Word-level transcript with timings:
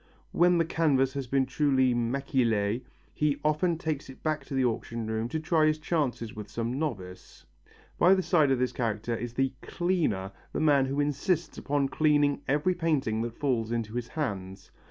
When 0.31 0.57
the 0.57 0.65
canvas 0.65 1.13
has 1.13 1.27
been 1.27 1.45
duly 1.45 1.93
maquillé 1.93 2.81
he 3.13 3.39
often 3.45 3.77
takes 3.77 4.09
it 4.09 4.23
back 4.23 4.43
to 4.45 4.55
the 4.55 4.65
auction 4.65 5.05
room 5.05 5.29
to 5.29 5.39
try 5.39 5.67
his 5.67 5.77
chances 5.77 6.35
with 6.35 6.49
some 6.49 6.79
novice. 6.79 7.45
By 7.99 8.15
the 8.15 8.23
side 8.23 8.49
of 8.49 8.57
this 8.57 8.71
character 8.71 9.15
is 9.15 9.33
the 9.35 9.53
"cleaner," 9.61 10.31
the 10.53 10.59
man 10.59 10.85
who 10.87 10.99
insists 10.99 11.59
upon 11.59 11.89
cleaning 11.89 12.41
every 12.47 12.73
painting 12.73 13.21
that 13.21 13.35
falls 13.37 13.71
into 13.71 13.93
his 13.93 14.07
hands. 14.07 14.71